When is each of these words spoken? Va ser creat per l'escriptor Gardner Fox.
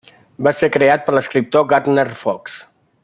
Va 0.45 0.53
ser 0.59 0.69
creat 0.77 1.05
per 1.09 1.15
l'escriptor 1.17 1.67
Gardner 1.75 2.09
Fox. 2.23 2.57